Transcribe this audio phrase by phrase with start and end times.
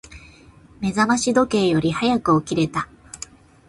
[0.79, 2.89] 目覚まし時計より早く起きれた。